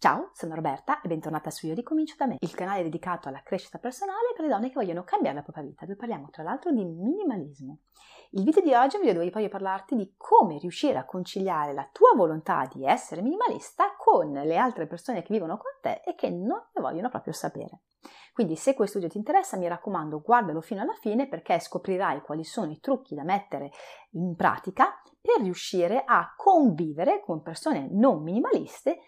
[0.00, 3.78] Ciao, sono Roberta e bentornata su Io Ricomincio da me, il canale dedicato alla crescita
[3.78, 6.84] personale per le donne che vogliono cambiare la propria vita, dove parliamo tra l'altro di
[6.84, 7.78] minimalismo.
[8.30, 11.72] Il video di oggi è un video dove voglio parlarti di come riuscire a conciliare
[11.72, 16.14] la tua volontà di essere minimalista con le altre persone che vivono con te e
[16.14, 17.80] che non ne vogliono proprio sapere.
[18.32, 22.44] Quindi se questo video ti interessa mi raccomando guardalo fino alla fine perché scoprirai quali
[22.44, 23.72] sono i trucchi da mettere
[24.10, 29.00] in pratica per riuscire a convivere con persone non minimaliste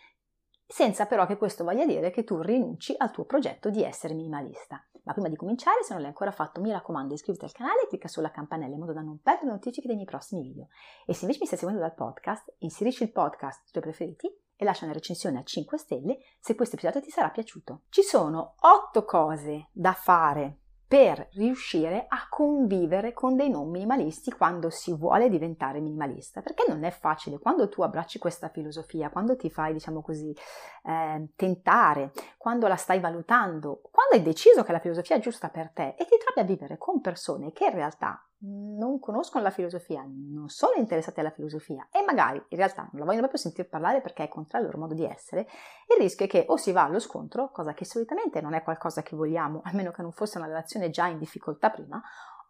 [0.70, 4.80] senza però che questo voglia dire che tu rinunci al tuo progetto di essere minimalista.
[5.02, 7.88] Ma prima di cominciare, se non l'hai ancora fatto, mi raccomando iscriviti al canale e
[7.88, 10.68] clicca sulla campanella in modo da non perdere notifiche dei miei prossimi video.
[11.06, 14.64] E se invece mi stai seguendo dal podcast, inserisci il podcast sui tuoi preferiti e
[14.64, 17.82] lascia una recensione a 5 stelle se questo episodio ti sarà piaciuto.
[17.88, 20.59] Ci sono 8 cose da fare
[20.90, 26.82] per riuscire a convivere con dei non minimalisti quando si vuole diventare minimalista, perché non
[26.82, 27.38] è facile.
[27.38, 30.34] Quando tu abbracci questa filosofia, quando ti fai, diciamo così,
[30.82, 35.70] eh, tentare, quando la stai valutando, quando hai deciso che la filosofia è giusta per
[35.70, 40.02] te e ti trovi a vivere con persone che in realtà non conoscono la filosofia,
[40.04, 44.00] non sono interessati alla filosofia e magari in realtà non la vogliono proprio sentire parlare
[44.00, 45.46] perché è contrario al loro modo di essere,
[45.94, 49.02] il rischio è che o si va allo scontro, cosa che solitamente non è qualcosa
[49.02, 52.02] che vogliamo, a meno che non fosse una relazione già in difficoltà prima,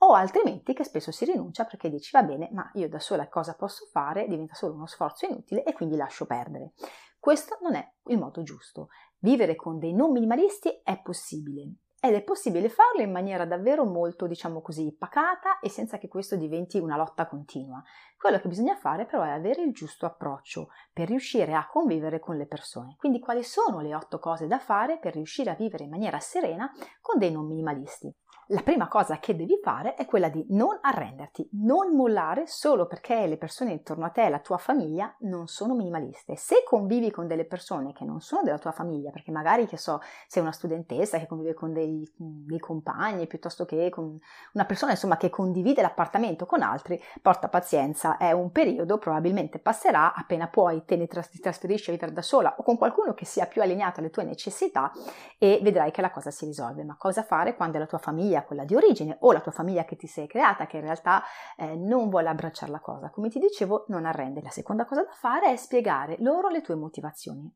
[0.02, 3.54] o altrimenti che spesso si rinuncia perché dici va bene, ma io da sola cosa
[3.54, 4.26] posso fare?
[4.26, 6.72] Diventa solo uno sforzo inutile e quindi lascio perdere.
[7.20, 8.88] Questo non è il modo giusto.
[9.18, 14.26] Vivere con dei non minimalisti è possibile, ed è possibile farlo in maniera davvero molto,
[14.26, 17.82] diciamo così, pacata e senza che questo diventi una lotta continua.
[18.16, 22.36] Quello che bisogna fare però è avere il giusto approccio per riuscire a convivere con
[22.36, 22.96] le persone.
[22.98, 26.72] Quindi quali sono le otto cose da fare per riuscire a vivere in maniera serena
[27.02, 28.14] con dei non minimalisti?
[28.50, 33.26] la prima cosa che devi fare è quella di non arrenderti, non mollare solo perché
[33.26, 36.36] le persone intorno a te, la tua famiglia, non sono minimaliste.
[36.36, 40.00] Se convivi con delle persone che non sono della tua famiglia, perché magari, che so,
[40.26, 44.18] sei una studentessa che convive con dei, dei compagni, piuttosto che con
[44.52, 50.14] una persona, insomma, che condivide l'appartamento con altri, porta pazienza, è un periodo, probabilmente passerà,
[50.14, 53.46] appena puoi te ne ti trasferisci a vivere da sola o con qualcuno che sia
[53.46, 54.92] più allineato alle tue necessità
[55.38, 56.84] e vedrai che la cosa si risolve.
[56.84, 59.52] Ma cosa fare quando è la tua famiglia famiglia, quella di origine, o la tua
[59.52, 61.22] famiglia che ti sei creata, che in realtà
[61.56, 63.10] eh, non vuole abbracciare la cosa.
[63.10, 64.42] Come ti dicevo, non arrende.
[64.42, 67.52] La seconda cosa da fare è spiegare loro le tue motivazioni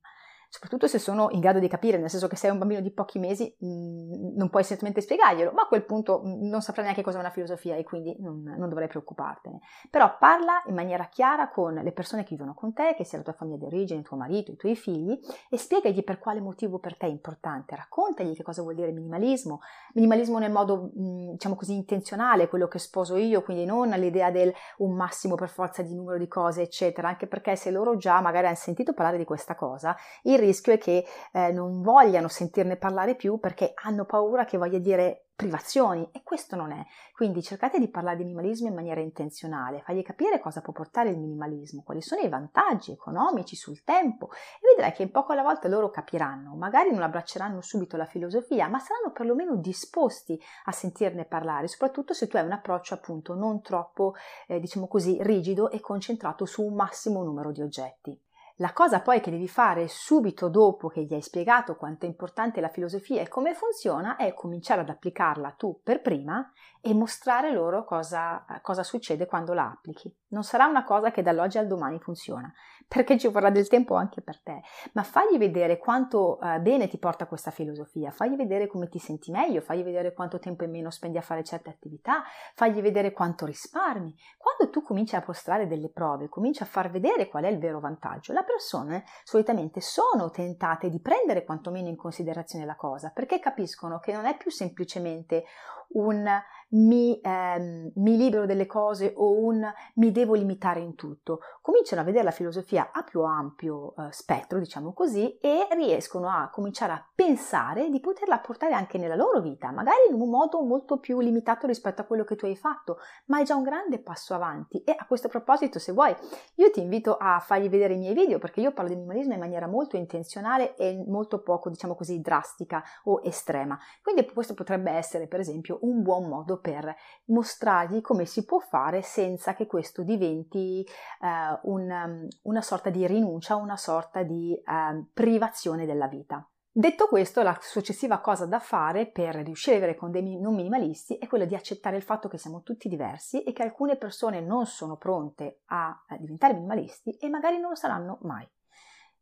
[0.55, 3.19] soprattutto se sono in grado di capire, nel senso che sei un bambino di pochi
[3.19, 6.85] mesi, mh, mm, non puoi semplicemente spiegarglielo, ma a quel punto mh, mm, non saprai
[6.85, 9.59] neanche cos'è una filosofia e quindi non, non, dovrai preoccupartene.
[9.91, 13.25] Però parla in maniera chiara con le persone che vivono con te, che sia la
[13.25, 15.19] tua famiglia di origine, tuo marito, i tuoi figli,
[15.51, 17.75] e spiegagli per quale motivo per te è importante.
[17.75, 19.59] Raccontagli che cosa vuol dire minimalismo.
[19.95, 24.31] Minimalismo nel modo, mh, mm, diciamo così, intenzionale, quello che sposo io, quindi non l'idea
[24.31, 28.21] del un massimo per forza di numero di cose, eccetera, anche perché se loro già
[28.21, 32.77] magari hanno sentito parlare di questa cosa, il rischio è che eh, non vogliano sentirne
[32.77, 36.85] parlare più perché hanno paura che voglia dire privazioni e questo non è.
[37.15, 41.19] Quindi cercate di parlare di minimalismo in maniera intenzionale, fagli capire cosa può portare il
[41.19, 45.69] minimalismo, quali sono i vantaggi economici sul tempo e vedrai che in poco alla volta
[45.69, 51.69] loro capiranno, magari non abbracceranno subito la filosofia, ma saranno perlomeno disposti a sentirne parlare,
[51.69, 54.15] soprattutto se tu hai un approccio appunto non troppo,
[54.47, 58.24] eh, diciamo così, rigido e concentrato su un massimo numero di oggetti.
[58.59, 62.61] La cosa poi che devi fare subito dopo che gli hai spiegato quanto è importante
[62.61, 67.85] la filosofia e come funziona è cominciare ad applicarla tu per prima e mostrare loro
[67.85, 70.15] cosa, cosa, succede quando la applichi.
[70.29, 72.53] Non sarà una cosa che dall'oggi al domani funziona,
[72.87, 74.61] perché ci vorrà del tempo anche per te,
[74.93, 79.31] ma fagli vedere quanto uh, bene ti porta questa filosofia, fagli vedere come ti senti
[79.31, 82.23] meglio, fagli vedere quanto tempo in meno spendi a fare certe attività,
[82.55, 84.15] fagli vedere quanto risparmi.
[84.37, 87.81] Quando tu cominci a mostrare delle prove, cominci a far vedere qual è il vero
[87.81, 93.99] vantaggio, le persone solitamente sono tentate di prendere quantomeno in considerazione la cosa, perché capiscono
[93.99, 95.45] che non è più semplicemente
[95.91, 96.29] un
[96.75, 99.65] mi, ehm, mi, libero delle cose o un
[99.95, 101.41] mi devo limitare in tutto.
[101.61, 106.49] Cominciano a vedere la filosofia a più ampio eh, spettro, diciamo così, e riescono a
[106.51, 110.99] cominciare a pensare di poterla portare anche nella loro vita, magari in un modo molto
[110.99, 114.35] più limitato rispetto a quello che tu hai fatto, ma è già un grande passo
[114.35, 114.83] avanti.
[114.83, 116.15] E a questo proposito, se vuoi,
[116.57, 119.41] io ti invito a fargli vedere i miei video perché io parlo di minimalismo in
[119.41, 123.79] maniera molto intenzionale e molto poco, diciamo così, drastica o estrema.
[124.03, 126.95] Quindi questo potrebbe essere, per esempio, un buon modo per
[127.27, 133.07] mostrargli come si può fare senza che questo diventi eh, un, um, una sorta di
[133.07, 136.47] rinuncia, una sorta di eh, privazione della vita.
[136.77, 141.17] Detto questo, la successiva cosa da fare per riuscire a vivere con dei non minimalisti
[141.19, 144.67] è quella di accettare il fatto che siamo tutti diversi e che alcune persone non
[144.67, 148.45] sono pronte a diventare minimalisti e magari non lo saranno mai.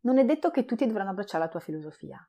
[0.01, 2.27] Non è detto che tutti dovranno abbracciare la tua filosofia.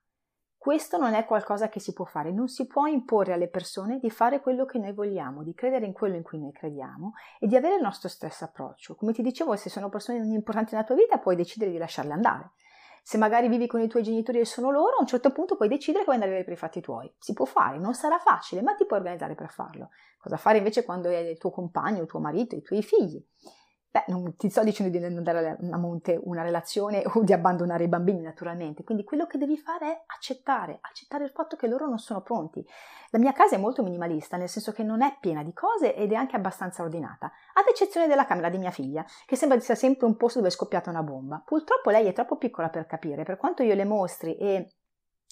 [0.63, 4.09] Questo non è qualcosa che si può fare, non si può imporre alle persone di
[4.09, 7.57] fare quello che noi vogliamo, di credere in quello in cui noi crediamo e di
[7.57, 8.95] avere il nostro stesso approccio.
[8.95, 12.51] Come ti dicevo, se sono persone importanti nella tua vita, puoi decidere di lasciarle andare.
[13.01, 15.67] Se magari vivi con i tuoi genitori e sono loro, a un certo punto puoi
[15.67, 17.13] decidere come andare per i fatti tuoi.
[17.19, 19.89] Si può fare, non sarà facile, ma ti puoi organizzare per farlo.
[20.17, 23.21] Cosa fare invece quando è il tuo compagno, il tuo marito, i tuoi figli?
[23.93, 27.87] Beh, non ti sto dicendo di andare a monte una relazione o di abbandonare i
[27.87, 28.83] bambini, naturalmente.
[28.83, 32.65] Quindi quello che devi fare è accettare, accettare il fatto che loro non sono pronti.
[33.11, 36.11] La mia casa è molto minimalista, nel senso che non è piena di cose ed
[36.11, 40.07] è anche abbastanza ordinata, ad eccezione della camera di mia figlia, che sembra sia sempre
[40.07, 41.43] un posto dove è scoppiata una bomba.
[41.45, 44.71] Purtroppo lei è troppo piccola per capire, per quanto io le mostri e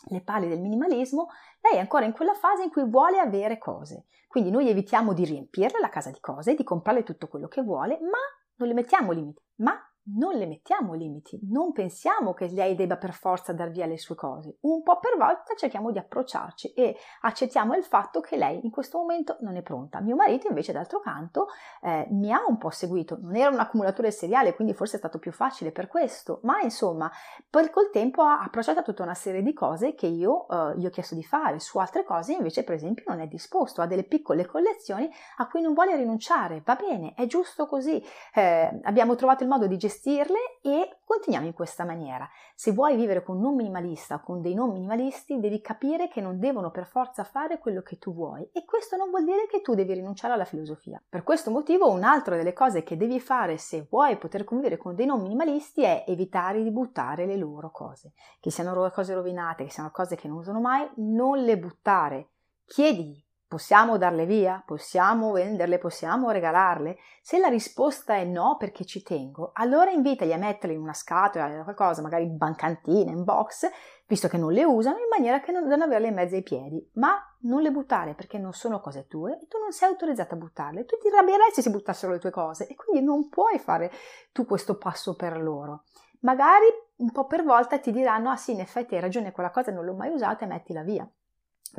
[0.05, 1.29] le parli del minimalismo,
[1.61, 4.05] lei è ancora in quella fase in cui vuole avere cose.
[4.27, 7.99] Quindi noi evitiamo di riempirle la casa di cose, di comprarle tutto quello che vuole,
[8.01, 8.19] ma
[8.55, 9.77] non le mettiamo limiti, ma
[10.15, 14.15] non le mettiamo limiti, non pensiamo che lei debba per forza dar via le sue
[14.15, 14.57] cose.
[14.61, 18.97] Un po' per volta cerchiamo di approcciarci e accettiamo il fatto che lei in questo
[18.97, 19.99] momento non è pronta.
[20.01, 21.47] Mio marito invece d'altro canto
[21.81, 25.19] eh, mi ha un po' seguito, non era un accumulatore seriale, quindi forse è stato
[25.19, 27.09] più facile per questo, ma insomma,
[27.49, 30.89] poi col tempo ha approcciato tutta una serie di cose che io eh, gli ho
[30.89, 34.45] chiesto di fare, su altre cose invece per esempio non è disposto, ha delle piccole
[34.45, 38.03] collezioni a cui non vuole rinunciare, va bene, è giusto così,
[38.33, 42.27] eh, abbiamo trovato il modo di gestire gestirle e continuiamo in questa maniera.
[42.55, 46.21] Se vuoi vivere con un non minimalista o con dei non minimalisti, devi capire che
[46.21, 49.61] non devono per forza fare quello che tu vuoi e questo non vuol dire che
[49.61, 51.01] tu devi rinunciare alla filosofia.
[51.07, 55.05] Per questo motivo, un'altra delle cose che devi fare se vuoi poter convivere con dei
[55.05, 58.13] non minimalisti è evitare di buttare le loro cose.
[58.39, 62.29] Che siano cose rovinate, che siano cose che non usano mai, non le buttare.
[62.65, 64.63] Chiedigli Possiamo darle via?
[64.65, 65.77] Possiamo venderle?
[65.77, 66.95] Possiamo regalarle?
[67.21, 71.61] Se la risposta è no perché ci tengo, allora invitali a metterle in una scatola,
[71.63, 73.69] qualcosa, magari in bancantina, in box,
[74.07, 76.89] visto che non le usano, in maniera che non devono averle in mezzo ai piedi.
[76.93, 80.37] Ma non le buttare perché non sono cose tue e tu non sei autorizzata a
[80.37, 80.85] buttarle.
[80.85, 83.91] Tu ti arrabbieresti se buttassero le tue cose e quindi non puoi fare
[84.31, 85.83] tu questo passo per loro.
[86.21, 86.67] Magari
[86.99, 89.83] un po' per volta ti diranno, ah sì, in effetti hai ragione, quella cosa non
[89.83, 91.05] l'ho mai usata e mettila via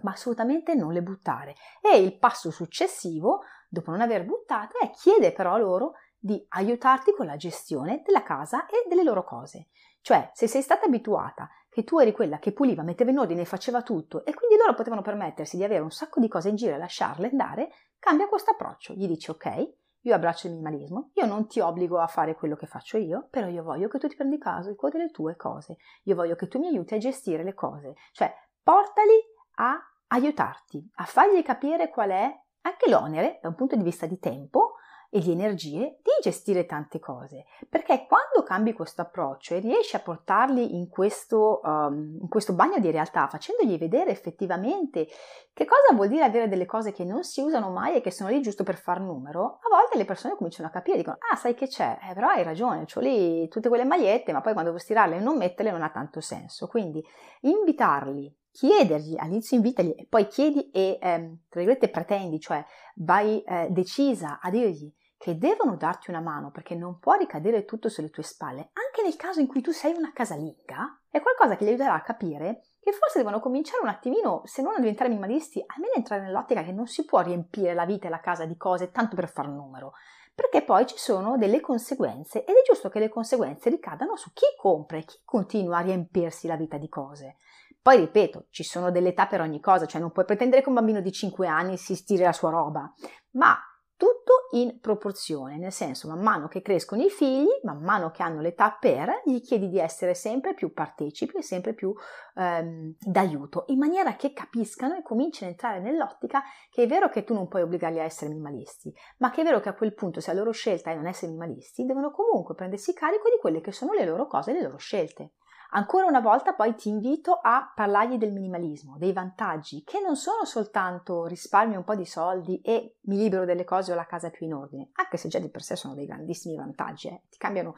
[0.02, 1.55] ma assolutamente non le buttare.
[1.81, 7.12] E il passo successivo, dopo non aver buttato, è chiedere però a loro di aiutarti
[7.12, 9.69] con la gestione della casa e delle loro cose.
[10.00, 13.82] Cioè, se sei stata abituata che tu eri quella che puliva, metteva in ordine faceva
[13.82, 16.79] tutto e quindi loro potevano permettersi di avere un sacco di cose in giro e
[16.79, 18.93] lasciarle andare, cambia questo approccio.
[18.94, 22.67] Gli dici ok, io abbraccio il minimalismo, io non ti obbligo a fare quello che
[22.67, 26.34] faccio io, però io voglio che tu ti prendi caso delle tue cose, io voglio
[26.34, 28.32] che tu mi aiuti a gestire le cose, cioè
[28.62, 29.14] portali
[29.56, 29.78] a
[30.08, 34.75] aiutarti, a fargli capire qual è anche l'onere da un punto di vista di tempo
[35.14, 39.99] e di energie di gestire tante cose, perché quando cambi questo approccio e riesci a
[39.99, 45.06] portarli in questo, um, in questo bagno di realtà, facendogli vedere effettivamente
[45.53, 48.31] che cosa vuol dire avere delle cose che non si usano mai e che sono
[48.31, 51.53] lì giusto per far numero, a volte le persone cominciano a capire, dicono, ah sai
[51.53, 54.82] che c'è, eh, però hai ragione, ho lì tutte quelle magliette, ma poi quando devo
[54.82, 57.05] stirarle e non metterle non ha tanto senso, quindi
[57.41, 62.65] invitarli chiedergli, all'inizio invitali e poi chiedi e, ehm, tra virgolette, pretendi, cioè
[62.97, 67.89] vai eh, decisa a dirgli che devono darti una mano perché non può ricadere tutto
[67.89, 71.65] sulle tue spalle, anche nel caso in cui tu sei una casalinga, è qualcosa che
[71.65, 75.63] gli aiuterà a capire che forse devono cominciare un attimino, se non a diventare minimalisti,
[75.65, 78.91] almeno entrare nell'ottica che non si può riempire la vita e la casa di cose
[78.91, 79.93] tanto per far numero,
[80.35, 84.47] perché poi ci sono delle conseguenze ed è giusto che le conseguenze ricadano su chi
[84.56, 87.37] compra e chi continua a riempirsi la vita di cose.
[87.82, 90.74] Poi ripeto, ci sono delle età per ogni cosa, cioè non puoi pretendere che un
[90.77, 92.93] bambino di 5 anni si stiri la sua roba,
[93.32, 93.58] ma
[94.03, 98.41] tutto in proporzione, nel senso man mano che crescono i figli, man mano che hanno
[98.41, 101.94] l'età per, gli chiedi di essere sempre più partecipi e sempre più
[102.34, 107.22] ehm, d'aiuto, in maniera che capiscano e comincino a entrare nell'ottica che è vero che
[107.22, 110.20] tu non puoi obbligarli a essere minimalisti, ma che è vero che a quel punto
[110.20, 113.70] se la loro scelta è non essere minimalisti, devono comunque prendersi carico di quelle che
[113.70, 115.34] sono le loro cose le loro scelte.
[115.74, 120.44] Ancora una volta poi ti invito a parlargli del minimalismo, dei vantaggi, che non sono
[120.44, 124.44] soltanto risparmio un po' di soldi e mi libero delle cose o la casa più
[124.44, 127.22] in ordine, anche se già di per sé sono dei grandissimi vantaggi, eh.
[127.31, 127.74] ti cambiano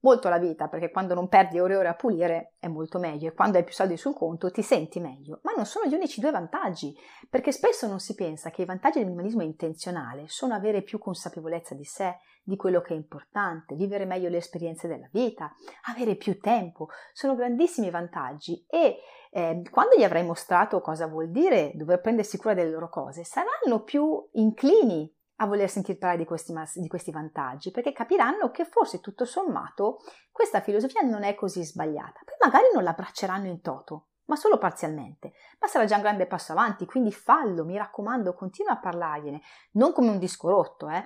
[0.00, 3.28] molto la vita, perché quando non perdi ore e ore a pulire è molto meglio
[3.28, 5.40] e quando hai più soldi sul conto ti senti meglio.
[5.42, 6.94] Ma non sono gli unici due vantaggi,
[7.28, 11.74] perché spesso non si pensa che i vantaggi del minimalismo intenzionale sono avere più consapevolezza
[11.74, 12.18] di sé,
[12.50, 15.54] di quello che è importante, vivere meglio le esperienze della vita,
[15.92, 18.98] avere più tempo, sono grandissimi vantaggi e
[19.30, 23.84] eh, quando gli avrai mostrato cosa vuol dire dover prendersi cura delle loro cose, saranno
[23.84, 29.00] più inclini a voler sentire parlare di questi, di questi vantaggi, perché capiranno che forse
[29.00, 29.98] tutto sommato
[30.30, 32.20] questa filosofia non è così sbagliata.
[32.24, 35.32] Poi magari non l'abbracceranno in toto, ma solo parzialmente.
[35.58, 39.40] Ma sarà già un grande passo avanti, quindi fallo, mi raccomando, continua a parlargliene,
[39.72, 41.04] non come un disco rotto, eh.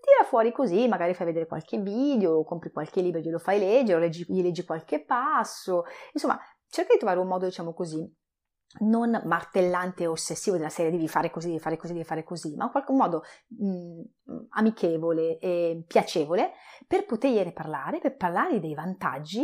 [0.00, 4.24] Tira fuori così, magari fai vedere qualche video, compri qualche libro, glielo fai leggere, leggi,
[4.28, 6.38] gli leggi qualche passo, insomma,
[6.68, 8.08] cerca di trovare un modo, diciamo così,
[8.80, 12.54] non martellante e ossessivo della serie devi fare così, devi fare così, devi fare così,
[12.54, 14.02] ma in qualche modo mh,
[14.50, 16.52] amichevole e piacevole
[16.86, 19.40] per potergliene parlare, per parlare dei vantaggi,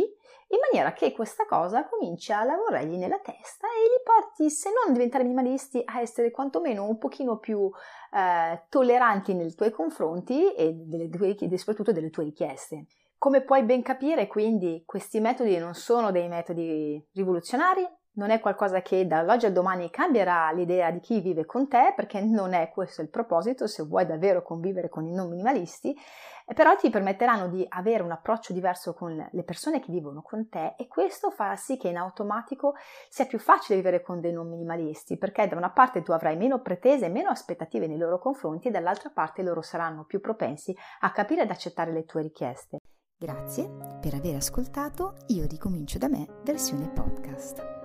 [0.47, 4.89] in maniera che questa cosa cominci a lavorargli nella testa e li porti, se non
[4.89, 7.69] a diventare minimalisti, a essere quantomeno un pochino più
[8.13, 12.85] eh, tolleranti nei tuoi confronti e delle, delle, soprattutto delle tue richieste.
[13.17, 18.81] Come puoi ben capire, quindi, questi metodi non sono dei metodi rivoluzionari, non è qualcosa
[18.81, 23.01] che dall'oggi al domani cambierà l'idea di chi vive con te, perché non è questo
[23.01, 25.95] il proposito, se vuoi davvero convivere con i non minimalisti,
[26.53, 30.75] però ti permetteranno di avere un approccio diverso con le persone che vivono con te
[30.77, 32.75] e questo farà sì che in automatico
[33.09, 36.61] sia più facile vivere con dei non minimalisti, perché da una parte tu avrai meno
[36.61, 41.11] pretese e meno aspettative nei loro confronti e dall'altra parte loro saranno più propensi a
[41.11, 42.77] capire ed accettare le tue richieste.
[43.17, 43.69] Grazie
[44.01, 47.84] per aver ascoltato Io ricomincio da me versione podcast.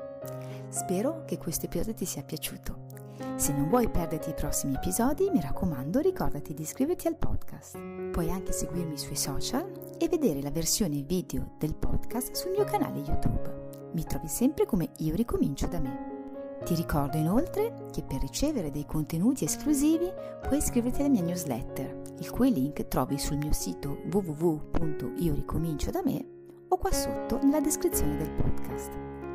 [0.68, 2.88] Spero che questo episodio ti sia piaciuto.
[3.36, 7.78] Se non vuoi perderti i prossimi episodi, mi raccomando, ricordati di iscriverti al podcast.
[8.10, 12.98] Puoi anche seguirmi sui social e vedere la versione video del podcast sul mio canale
[12.98, 13.90] YouTube.
[13.92, 16.18] Mi trovi sempre come Io ricomincio da me.
[16.64, 20.12] Ti ricordo inoltre che per ricevere dei contenuti esclusivi
[20.42, 26.24] puoi iscriverti alla mia newsletter, il cui link trovi sul mio sito www.ioricomincio da me
[26.68, 28.90] o qua sotto nella descrizione del podcast.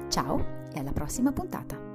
[0.10, 1.95] Ciao e alla prossima puntata!